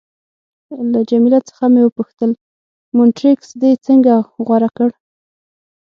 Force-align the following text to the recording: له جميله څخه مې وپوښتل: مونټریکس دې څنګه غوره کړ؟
له 0.91 0.99
جميله 1.09 1.39
څخه 1.49 1.65
مې 1.73 1.81
وپوښتل: 1.83 2.31
مونټریکس 2.95 3.49
دې 3.61 3.71
څنګه 3.85 4.13
غوره 4.45 4.69
کړ؟ 4.77 4.89